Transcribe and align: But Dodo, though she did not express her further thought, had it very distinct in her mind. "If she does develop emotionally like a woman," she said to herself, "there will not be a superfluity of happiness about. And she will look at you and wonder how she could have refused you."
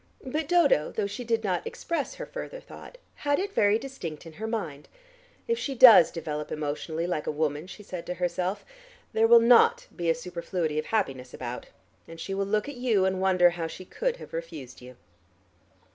But 0.25 0.47
Dodo, 0.47 0.91
though 0.91 1.05
she 1.05 1.23
did 1.23 1.43
not 1.43 1.67
express 1.67 2.15
her 2.15 2.25
further 2.25 2.59
thought, 2.59 2.97
had 3.17 3.37
it 3.37 3.53
very 3.53 3.77
distinct 3.77 4.25
in 4.25 4.33
her 4.41 4.47
mind. 4.47 4.89
"If 5.47 5.59
she 5.59 5.75
does 5.75 6.09
develop 6.09 6.51
emotionally 6.51 7.05
like 7.05 7.27
a 7.27 7.31
woman," 7.31 7.67
she 7.67 7.83
said 7.83 8.07
to 8.07 8.15
herself, 8.15 8.65
"there 9.13 9.27
will 9.27 9.39
not 9.39 9.85
be 9.95 10.09
a 10.09 10.15
superfluity 10.15 10.79
of 10.79 10.87
happiness 10.87 11.35
about. 11.35 11.67
And 12.07 12.19
she 12.19 12.33
will 12.33 12.47
look 12.47 12.67
at 12.67 12.77
you 12.77 13.05
and 13.05 13.21
wonder 13.21 13.51
how 13.51 13.67
she 13.67 13.85
could 13.85 14.17
have 14.17 14.33
refused 14.33 14.81
you." 14.81 14.97